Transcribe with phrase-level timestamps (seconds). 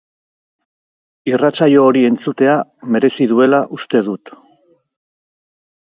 [1.33, 2.57] Irratsaio hori entzutea
[2.97, 4.37] merezi duela uste dut.